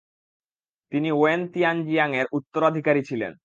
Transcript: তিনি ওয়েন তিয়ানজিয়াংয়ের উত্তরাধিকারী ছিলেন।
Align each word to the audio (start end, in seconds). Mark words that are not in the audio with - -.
তিনি 0.91 1.09
ওয়েন 1.11 1.41
তিয়ানজিয়াংয়ের 1.53 2.27
উত্তরাধিকারী 2.31 3.01
ছিলেন। 3.03 3.31